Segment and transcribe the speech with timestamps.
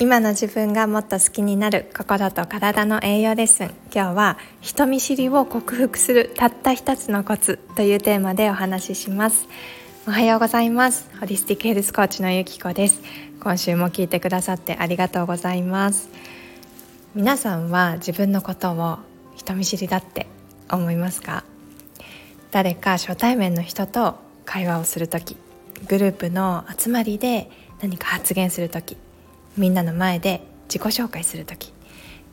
[0.00, 9.46] 今の自分がもっと好きになる心と体の栄養レッスン今日は人見知りを克服するたった一つのコツというテーマでお話しします。
[10.08, 11.08] おはようございます。
[11.20, 13.02] ホリスティックヘルスコーチのゆきこです。
[13.40, 16.08] 今週も聞いてくださってありがとうございます。
[17.14, 18.98] 皆さんは自分のことを
[19.36, 20.26] 人見知りだって
[20.72, 21.44] 思いますか？
[22.50, 25.36] 誰か初対面の人と会話をする時
[25.86, 27.48] グループの集まりで
[27.80, 28.96] 何か発言する時
[29.56, 31.72] みんなの前で自己紹介する時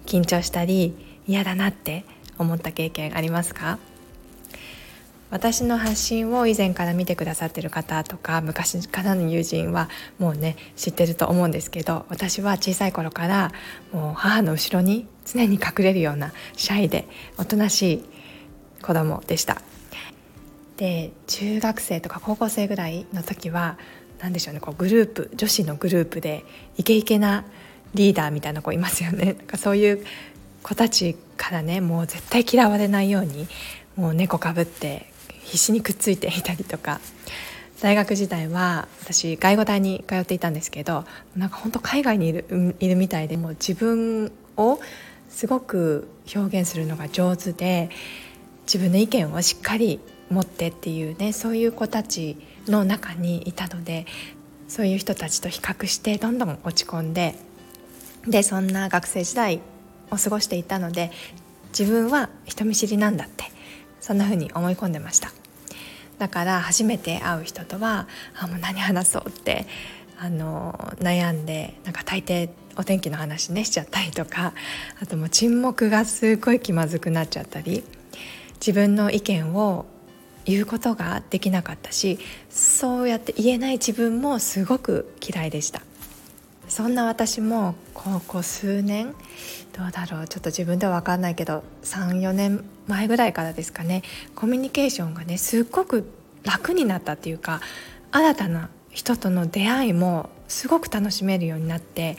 [0.06, 0.96] 緊張したり
[1.28, 2.06] 嫌だなって
[2.38, 3.78] 思った経験ありますか？
[5.30, 9.90] 私の発信を以前から見てくださってる方とか昔からの友人は
[10.20, 13.52] もうね知ってると思うんですけど私は小さい頃から
[13.94, 17.08] もう母の後ろに常に隠れるようなシャイで
[17.38, 18.06] おとなしい
[18.82, 19.62] 子供でした。
[20.76, 23.78] で中学生とか高校生ぐらいの時は
[24.22, 26.44] 何でしょうねこうグループ女子のグループで
[26.78, 27.44] イケイケな
[27.94, 29.34] リーダーみたいな子いますよね。
[29.38, 30.06] なんかそういう
[30.64, 33.48] 子たちからねもう絶対嫌われないように
[33.96, 35.08] もう猫かぶって
[35.44, 37.02] 必死にくっついていたりとか。
[37.82, 41.04] 大学時代は私外語大に通っていたんですけど
[41.36, 44.80] なんか本当海外にいるいるみたいでもう自分を
[45.30, 47.90] すごく表現するのが上手で
[48.68, 54.06] 自分の意見をしっかり持ってっていうねそういう子たちの中にいたので
[54.68, 57.36] そういう人たちと比較してどんどん落ち込んで
[58.28, 59.62] でそんな学生時代
[60.12, 61.12] を過ごしていたので
[61.78, 63.46] 自分は人見知りなんだって
[64.00, 65.32] そんな風に思い込んでました。
[66.18, 68.08] だから初めて会う人とは
[68.40, 69.66] あもう何話そうって
[70.20, 74.54] あの悩んでなんか大抵お天気の話ねしちゃったりとか
[75.02, 77.84] あともう沈黙がすごい気まずくなっちゃったり
[78.56, 79.88] 自分の意見を
[80.46, 82.20] 言うことができなかったし
[82.50, 85.82] そうやって言えない自分もすごく嫌いでした。
[86.72, 89.14] そんな私も高校数年
[89.78, 94.04] どうだろうちょっと自分では分かんないけど34年前ぐらいからですかね
[94.36, 96.10] コミュニケーションがねすっごく
[96.44, 97.60] 楽になったっていうか
[98.12, 102.16] 新たな人との出会いもすごく楽しめるようになって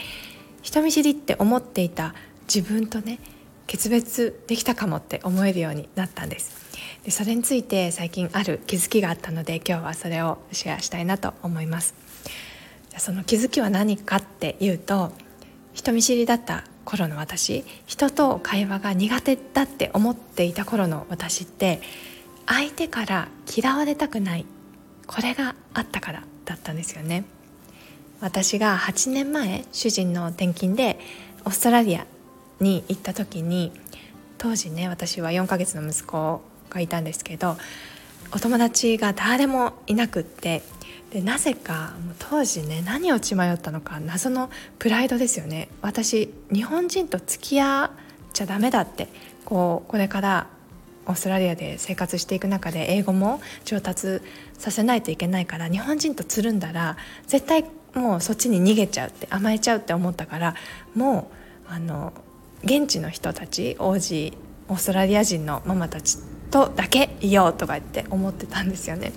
[0.60, 3.20] 人見知りって思っていた自分とね
[3.66, 6.61] 決別できたかもって思えるようになったんです。
[7.04, 11.94] でそれについて最近ある気づきがあったので今日はそれをシェアしたいなと思います。
[12.98, 15.12] その気づきは何かっていうと
[15.72, 21.80] 人見知りだった頃の私人と会話が苦手だって思っていた頃の私って
[22.46, 24.46] 相手から嫌われたくない
[25.06, 27.24] これがあったからだったんですよね。
[28.20, 30.98] 私が8年前主人の転勤で
[31.44, 32.06] オーストラリア
[32.60, 33.72] に行った時に
[34.38, 36.40] 当時ね私は4ヶ月の息子
[36.72, 37.56] がいたんですけど
[38.32, 40.62] お友達が誰もいなくって
[41.10, 45.68] でなぜか当時ね何を血迷ったのか謎のプライドですよね。
[45.82, 47.98] 私日本人と付き合っ
[48.32, 49.08] ちゃダメだって
[49.44, 50.46] こうこれから
[51.06, 54.22] オーストラリアで生活していく中で英語も上達
[54.56, 56.96] させないといけないから日本人とつるんだら
[57.26, 60.54] 絶対もうそっちに逃げちゃうって甘えちゃうって思ったから
[60.94, 61.30] も
[61.68, 62.12] うあの
[62.64, 64.32] 現地の人たち王子
[64.68, 66.18] オーストラリア人のママたち
[66.52, 69.12] とだけいようとか言って思ってたんですよね。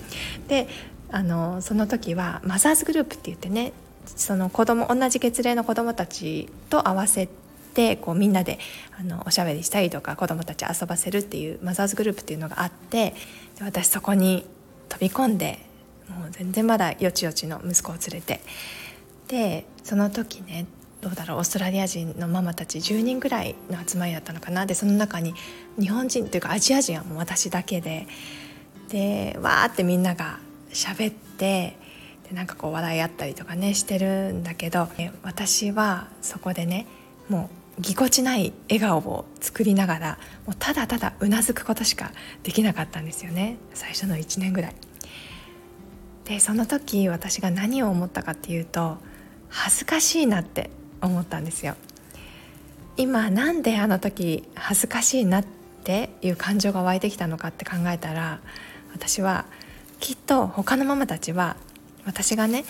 [0.47, 0.68] で
[1.12, 3.73] あのその時はマザーズグループって言ってね
[4.06, 7.29] その子供同じ月齢の子供たちと合わせ
[7.74, 8.59] てこうみんなで
[8.97, 13.13] あのおしゃべりしたりとか子供たち遊ばせるっていうマザーズグループっていうのがあって
[13.62, 14.45] 私そこに
[14.90, 15.59] 飛び込んで
[16.09, 18.41] もう全然まだよちよちの息子を連れて
[19.28, 20.66] でその時ね
[21.06, 25.36] どうだろうオーストラリア人のママたち10人ぐらいの集まりだったのかなでその中に
[25.80, 28.08] 日本人というかアジア人はもう私だけで
[28.90, 30.40] でわーってみんなが
[30.72, 31.78] 喋って
[32.28, 34.88] でなんかこう笑い合ったりとかねしてるんだけど
[35.22, 36.88] 私はそこでね
[37.30, 40.18] もうぎこちない笑顔を作りながら
[40.48, 44.76] もうただただうなずくことしかできなかったんですよね最初の1年ぐらい。
[46.24, 48.98] でその時私が何を思ったかっていうと
[49.50, 51.75] 恥ずかしいなって思ったんですよ
[52.97, 55.45] 今なんであの時恥ずかしいなっ
[55.83, 58.39] ていう感情が湧いてきたのかって考えたら
[58.94, 59.45] 私は
[60.00, 61.57] きっと他のママたちは
[62.06, 62.63] 私がね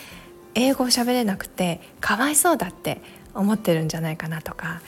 [0.55, 3.01] 英語を喋れなくてかわいそうだって
[3.33, 4.81] 思ってるんじゃないかなとか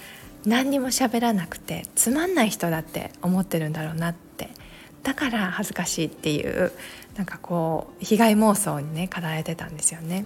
[0.45, 4.49] 何にも喋らなくてつまんない人だって思ってるんだろうなって
[5.03, 6.71] だから恥ずかしいっていう
[7.15, 10.25] なんかこう被害妄想にね駆られてたんですよね。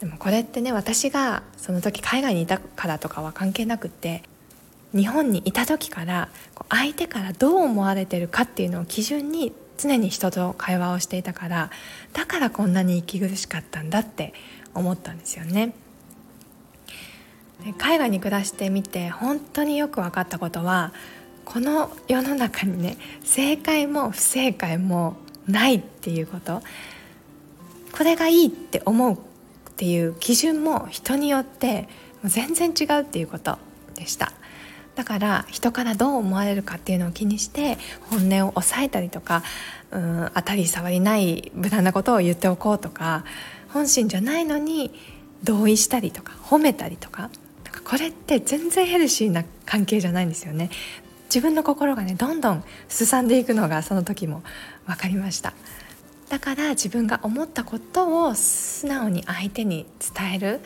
[0.00, 4.22] でもこれってね私がその時海外にいたからとかは関係なくって
[4.94, 6.28] 日本にいた時から
[6.68, 11.70] 相手からどう思われてるかっていうのを基準に常に人と会話をしていたから
[12.12, 14.32] だからこんなに息苦しかったんだって
[14.74, 15.74] 思ったんですよね。
[17.64, 20.92] で海外に暮らしてみて本当によく分かったことは
[21.44, 25.16] この世の中にね正解も不正解も
[25.46, 26.62] ないっていうこと
[27.92, 29.18] これがいいって思う
[29.76, 31.86] っていう基準も人によって
[32.24, 33.58] 全然違うっていうこと
[33.94, 34.32] でした。
[34.94, 37.76] だから人からどう思われるかっていうのを気にして
[38.08, 39.42] 本音を抑えたりとか
[39.90, 43.26] うん当たり障りない無難なことを言っておこうとか
[43.68, 44.90] 本心じゃないのに
[45.44, 47.28] 同意したりとか褒めたりとか
[47.84, 50.70] これって全然ヘルシーな関係じゃないんですよね。
[51.26, 54.42] 自分の心がねどんどんすさんでいくのがその時も
[54.86, 55.52] 分かりました。
[56.28, 60.60] だから自分が思ったことを素直に相手に伝える。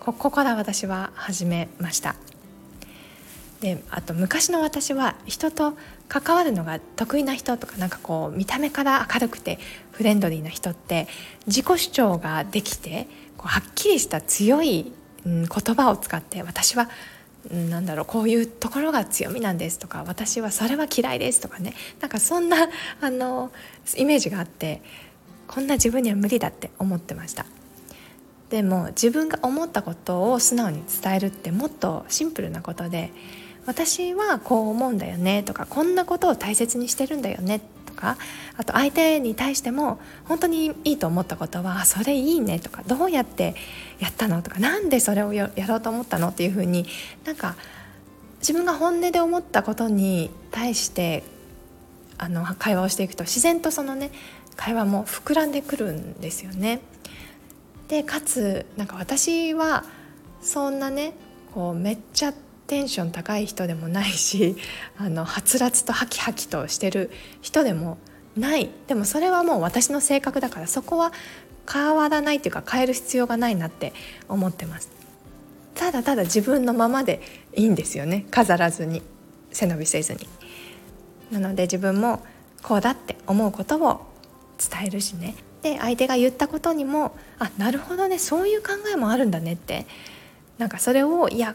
[0.00, 2.14] ここから私は始めました。
[3.60, 5.76] であと昔の私は人と
[6.08, 9.58] 関わるのが得意な人とかなんかこう見た目から明るくて
[9.92, 11.08] フレンドリーな人って
[11.46, 14.92] 自己主張ができてこうはっきりした強い、
[15.24, 16.88] うん、言葉を使って私は
[17.50, 21.74] なんだろうこういうところが強みなんですとか私はそれは嫌いですとかね。
[22.00, 22.68] なんかそんな
[23.00, 23.50] あの
[23.96, 24.82] イメージがあって
[25.46, 27.46] こんな自分には無理だって思ってました。
[28.50, 33.12] でも自分が思ったことを素直に伝えるってもっとシンプルなことで
[33.66, 38.16] 私はこう思うんだよねとかこんなことを大切にしてるんだよねとか
[38.56, 43.56] あと相手に対しても本当にいいと思ったことはそれいいねとかどうやって
[43.98, 46.86] やったのとかなんでそれをやろうと思ったのっていうふうに
[47.24, 47.56] なんか
[48.38, 51.24] 自分が本音で思ったことに対して
[52.18, 54.10] あの会話をしていくと自然とそのね
[54.56, 56.80] 会話も膨らんでくるんですよね。
[57.88, 59.84] でかつなんか私は
[60.40, 61.12] そんなね
[61.54, 62.34] こうめっちゃ
[62.66, 64.56] テンション高い人でもないし
[64.98, 67.10] あのはつらつとハキハキとしてる
[67.42, 67.98] 人でも
[68.36, 68.70] ない。
[68.86, 71.12] でもそれはもう私の性格だからそこは
[71.70, 73.92] 変わらないっていうか変える必要がないなって
[74.28, 74.90] 思ってます。
[75.74, 77.20] ただただ自分のままで
[77.54, 78.26] いいんですよね。
[78.30, 79.02] 飾らずに
[79.52, 80.28] 背伸びせずに。
[81.30, 82.22] なので自分も
[82.62, 84.15] こうだって思うことを
[84.68, 85.34] 伝えるしね。
[85.62, 89.86] で相手が言ったことにもあなるほどねそういう考えもあるんだねって。
[90.58, 91.54] なんかそれをいや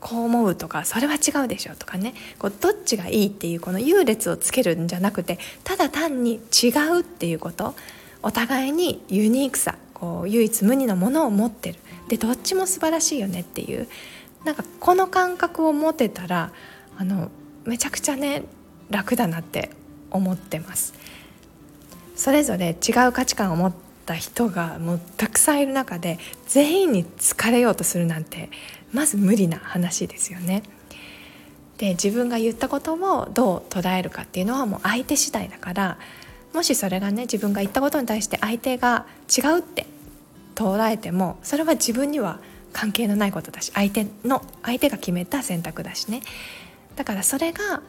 [0.00, 2.14] こう思うとかそれは違うでしょとかね。
[2.38, 7.74] こうどっちがいいっていうこの優劣をつけるんじゃなくてただ単に違うっていうこと。
[8.22, 11.78] お互いにユニークさこう唯一無二のものを持ってる。
[12.08, 13.86] でどっちも素晴らしいよねっていう。
[14.44, 16.52] なんかこの感覚を持てたら
[16.98, 17.30] あの
[17.64, 18.44] めちゃくちゃね
[18.90, 19.70] 楽だなって
[20.10, 20.94] 思ってます。
[22.14, 23.72] それぞれ違う価値観を持っ
[24.06, 28.50] た人がもうたくさんいる中で全員に好かれようとするなんて
[28.92, 30.62] まず無理な話ですよね。
[31.78, 35.98] で自分が言ったことをどう捉えるかっていうのはもう相手次第だから
[36.52, 39.06] もしそれがね自分が言ったことに対して相手が
[39.36, 39.86] 違うって
[40.54, 42.38] 捉えてもそれは自分には
[42.72, 46.22] 関係のないことだし相手の相手が決めた選択だしね
[46.94, 47.82] だからそれが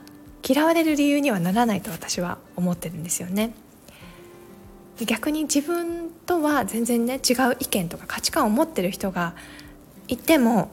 [0.47, 3.53] 嫌われる理由にはならないと私は思ってるんですよね。
[5.03, 9.35] 逆に自分とは全然ね違う意見とか価値観を持ってる人が
[10.07, 10.71] いても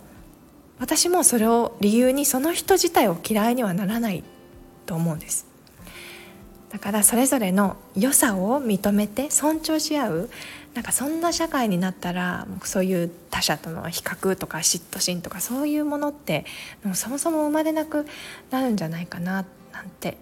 [0.78, 4.22] 私もそれを理由にその人自体を嫌いにはならない
[4.86, 5.46] と思うんです。
[6.70, 10.30] だからそれぞれの良さを認めて尊重し合う
[10.72, 16.46] なんかそんな社会になったらそういう他者との比較とか嫉妬心とかそういうものって
[16.82, 18.06] もそもそも生まれなく
[18.50, 20.16] なるんじゃないかななんて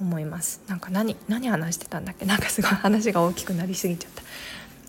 [0.00, 0.60] 思います。
[0.66, 2.24] なんか何何話してたんだっけ？
[2.24, 4.12] なんかすごい話が大きくなりすぎちゃっ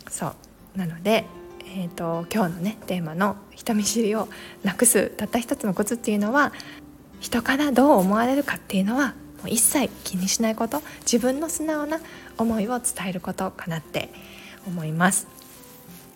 [0.06, 0.12] た。
[0.12, 0.78] そう。
[0.78, 1.26] なので
[1.78, 4.30] えーと、今日のねテーマの人見知りを
[4.64, 6.54] なくすたった一つのコツっていうのは
[7.20, 9.14] 人からどう思われるかっていうのはも
[9.46, 10.82] う一切気にしないこと。
[11.02, 12.00] 自分の素直な
[12.38, 14.10] 思いを伝えることかなって
[14.66, 15.28] 思います。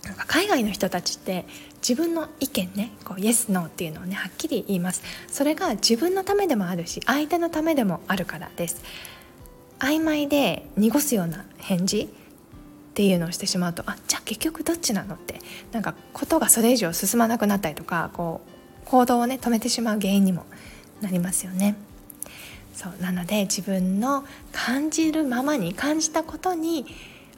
[0.05, 1.45] なんか海外の人たちって
[1.89, 5.01] 自分の意見ねこうイエスノーっていうのをねはっきり言います。
[5.27, 8.83] それが自分のためでもあるし相手のためでもあるからです。
[9.79, 15.39] 曖昧で濁すような返事っていうのをしてしまうとあじゃあ結局どっちなのって
[15.71, 18.41] なんかことがそれ以上進まなくなったりとかこ
[18.85, 20.45] う行動をね止めてしまう原因にも
[21.01, 21.75] なりますよね。
[22.75, 26.85] そうなので自分の感じるままに感じたことに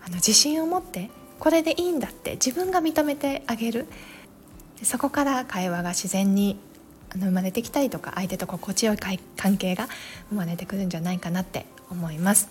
[0.06, 3.88] あの自信を持ってこれでいいんだって自分が認めてあげる。
[4.84, 6.60] そこから会話が自然に
[7.14, 9.88] あの生まれてきたりとか相手と心地よい関係が
[10.30, 12.50] 生まれてくるんじゃないかなって思います。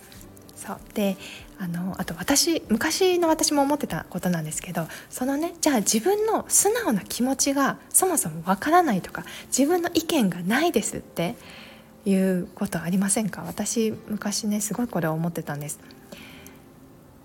[0.55, 0.79] そう。
[0.93, 1.17] で
[1.57, 11.35] あのあと私昔の私も思ってたことなんですけどそのねじゃあ自分の素直な気持ちがそもそもわからないとか自分の意見がないですって
[12.05, 13.43] いうことありませんか？
[13.45, 15.79] 私昔ねすごいこれを思ってたんです。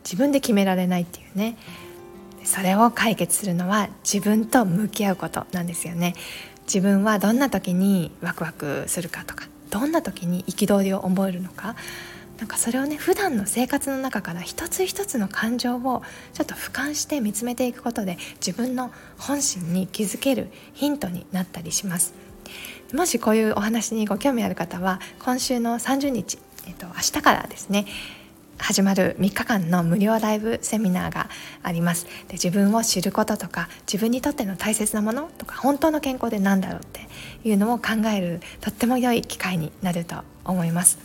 [0.05, 1.57] 自分で決められないっていうね。
[2.47, 6.15] それを解決するのは自分と向き合うことなんですよね。
[6.67, 11.77] 自分はどんな時にワクワクするかとかどんな時に憤りを覚えるのか
[12.39, 16.03] なんかそれをね普段の生活の中から一つ一つの感情を
[16.35, 22.15] ちょっと俯瞰して見つめていくことで自分の本心に気づけるヒントになったりします。
[22.93, 26.39] もしこういうお話にご興味ある方は今週の30日、
[26.69, 27.87] えっと、明日からですね
[28.59, 31.29] 始まる3日間の無料ライブセミナーが
[31.63, 32.07] あります。
[32.29, 37.07] で自分を知ることとか自分にとっての大切なものとか本当の健康で何だろうって
[37.45, 40.99] いうのを考えるとっても良い機会になると思います。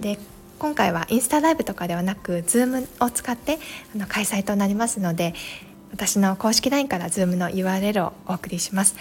[0.00, 0.18] で
[0.58, 3.58] 今回はインスタライブとかではなく Zoom を使って
[3.94, 5.34] あの開催となりますので
[5.92, 8.96] 私の公式 LINE から Zoom の URL をお送りします。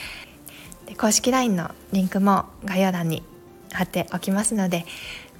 [0.85, 3.23] で公式 LINE のリンクも概要欄に
[3.71, 4.85] 貼っておきますので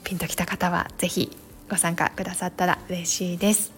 [0.04, 1.38] ピンときた方は是非
[1.70, 3.72] ご参加くださったら嬉しいです。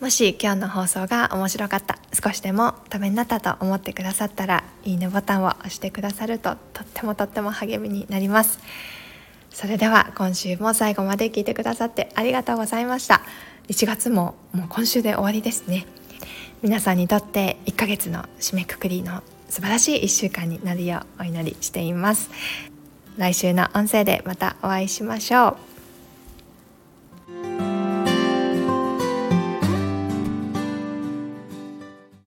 [0.00, 8.58] もし今日の放送が面白かった少しでもためになったと思ってくださったらいいねボタンを押してくださるととってもとっても励みになります。
[9.50, 13.22] それでは今週も最後まで聞いてくださってありがとうございました。
[13.68, 15.86] 1月ももう今週で終わりですね。
[16.60, 22.30] 皆さんにとって1ヶ月の締めくくりの素晴らしい1週間になるようお祈りしています。
[23.16, 25.73] 来週の音声でまたお会いしましょう。